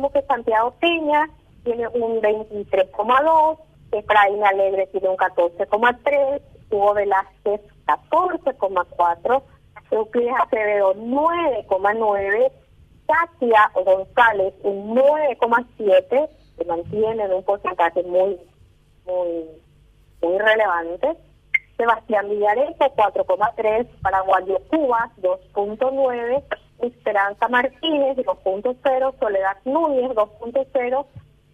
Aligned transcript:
tenemos 0.00 0.12
que 0.12 0.22
Santiago 0.22 0.70
Peña 0.80 1.28
tiene 1.62 1.86
un 1.88 2.22
23,2, 2.22 3.58
Efraín 3.92 4.44
Alegre 4.44 4.86
tiene 4.86 5.08
un 5.10 5.16
14,3, 5.16 6.40
Hugo 6.70 6.94
Velázquez 6.94 7.60
14,4, 7.86 9.42
Euclides 9.90 10.34
Acevedo 10.40 10.94
9,9, 10.94 12.52
Katia 13.06 13.70
González 13.74 14.54
un 14.62 14.96
9,7, 14.96 16.28
se 16.56 16.64
mantiene 16.64 17.24
en 17.24 17.32
un 17.34 17.42
porcentaje 17.42 18.02
muy, 18.04 18.38
muy, 19.04 19.44
muy 20.22 20.38
relevante. 20.38 21.16
Sebastián 21.76 22.28
Villarejo 22.28 22.72
4,3, 22.78 23.86
Paraguayo 24.02 24.58
Cuba 24.70 25.10
2,9, 25.20 26.42
Esperanza 26.82 27.48
Martínez 27.48 28.16
2.0, 28.18 29.18
Soledad 29.18 29.56
Núñez 29.64 30.10
2.0, 30.10 31.06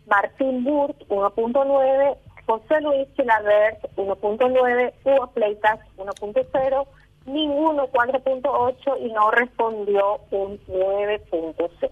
Martín 0.06 0.64
Burt 0.64 0.96
1.9, 1.08 2.16
José 2.46 2.80
Luis 2.80 3.08
Chilabert 3.16 3.82
1.9, 3.96 4.92
Hugo 5.04 5.26
Pleitas 5.32 5.80
1.0, 5.96 6.86
ninguno 7.26 7.88
4.8 7.88 9.00
y 9.00 9.12
no 9.12 9.30
respondió 9.32 10.20
un 10.30 10.58
9.0. 10.66 11.90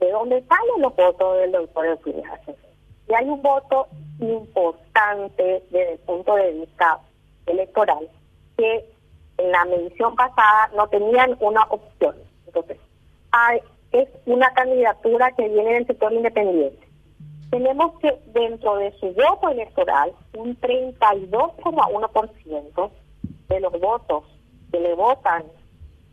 ¿De 0.00 0.10
dónde 0.10 0.42
salen 0.42 0.82
los 0.82 0.94
votos 0.96 1.38
del 1.38 1.52
doctor 1.52 1.86
Euclides 1.86 2.40
Y 3.08 3.14
hay 3.14 3.28
un 3.28 3.40
voto 3.40 3.86
importante 4.18 5.62
desde 5.70 5.92
el 5.92 5.98
punto 6.00 6.34
de 6.34 6.52
vista 6.52 6.98
electoral 7.46 8.08
que 8.56 8.84
en 9.38 9.50
la 9.50 9.64
medición 9.64 10.14
pasada 10.14 10.70
no 10.76 10.88
tenían 10.88 11.36
una 11.40 11.62
opción. 11.64 12.16
Entonces, 12.54 12.78
hay, 13.32 13.60
es 13.92 14.08
una 14.26 14.52
candidatura 14.54 15.32
que 15.32 15.48
viene 15.48 15.74
del 15.74 15.86
sector 15.86 16.12
independiente 16.12 16.84
tenemos 17.54 17.98
que 18.00 18.12
dentro 18.32 18.76
de 18.78 18.90
su 18.98 19.12
voto 19.12 19.48
electoral, 19.48 20.12
un 20.36 20.60
32,1% 20.60 22.90
de 23.48 23.60
los 23.60 23.72
votos 23.78 24.24
que 24.72 24.80
le 24.80 24.92
votan 24.96 25.44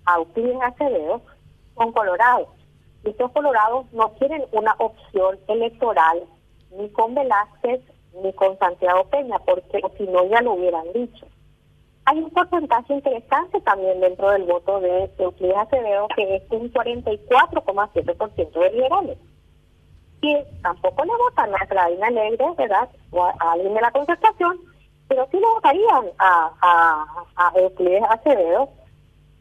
a 0.05 0.17
Euclides 0.17 0.61
Acevedo 0.61 1.23
son 1.75 1.91
colorados. 1.93 2.47
Y 3.03 3.09
estos 3.09 3.31
colorados 3.31 3.91
no 3.91 4.11
tienen 4.19 4.45
una 4.51 4.75
opción 4.77 5.39
electoral 5.47 6.21
ni 6.77 6.87
con 6.89 7.15
Velázquez 7.15 7.81
ni 8.21 8.31
con 8.33 8.59
Santiago 8.59 9.05
Peña, 9.05 9.39
porque 9.39 9.81
si 9.97 10.03
no 10.03 10.23
ya 10.25 10.41
lo 10.41 10.53
hubieran 10.53 10.93
dicho. 10.93 11.25
Hay 12.05 12.19
un 12.19 12.29
porcentaje 12.31 12.93
interesante 12.93 13.61
también 13.61 13.99
dentro 13.99 14.31
del 14.31 14.43
voto 14.43 14.79
de 14.79 15.11
Euclides 15.17 15.57
Acevedo, 15.57 16.07
que 16.15 16.37
es 16.37 16.43
un 16.49 16.71
44,7% 16.73 18.59
de 18.59 18.71
liberales 18.71 19.17
que 20.21 20.45
tampoco 20.61 21.03
le 21.03 21.11
votan 21.17 21.53
a 21.55 21.65
Claudina 21.65 22.07
Alegre, 22.07 22.45
¿verdad? 22.57 22.87
O 23.11 23.23
a, 23.23 23.35
alguien 23.39 23.73
de 23.73 23.81
la 23.81 23.91
concertación, 23.91 24.57
pero 25.07 25.27
sí 25.31 25.39
le 25.39 25.47
votarían 25.47 26.05
a, 26.19 26.51
a, 26.61 27.25
a 27.35 27.51
Euclides 27.59 28.03
Acevedo. 28.09 28.69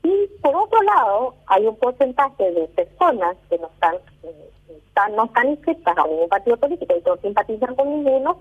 Y 0.03 0.29
por 0.41 0.57
otro 0.57 0.81
lado, 0.83 1.35
hay 1.47 1.67
un 1.67 1.77
porcentaje 1.77 2.51
de 2.53 2.67
personas 2.69 3.37
que 3.51 3.59
no 3.59 3.67
están, 3.67 3.97
eh, 4.23 4.51
están 4.87 5.15
no 5.15 5.27
están 5.27 5.51
inscritas 5.51 5.99
a 5.99 6.07
ningún 6.07 6.31
partido 6.31 6.57
político 6.57 6.95
y 6.97 7.03
no 7.07 7.19
simpatizan 7.19 7.75
con 7.75 7.91
ninguno, 7.91 8.39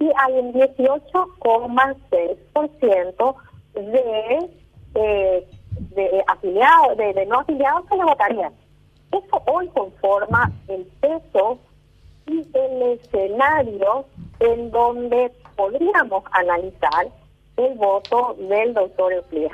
y 0.00 0.10
hay 0.16 0.32
un 0.34 0.52
18,6% 0.52 3.36
de, 3.76 4.50
eh, 4.94 5.46
de 5.76 6.24
afiliados, 6.26 6.96
de, 6.96 7.12
de 7.12 7.26
no 7.26 7.40
afiliados 7.40 7.86
que 7.88 7.96
le 7.96 8.04
votarían. 8.04 8.52
Eso 9.12 9.42
hoy 9.46 9.68
conforma 9.68 10.50
el 10.68 10.84
peso 11.00 11.58
y 12.26 12.46
el 12.54 12.82
escenario 12.82 14.04
en 14.40 14.70
donde 14.70 15.32
podríamos 15.56 16.24
analizar 16.32 17.08
el 17.56 17.74
voto 17.74 18.36
del 18.38 18.74
doctor 18.74 19.12
Euclides. 19.12 19.50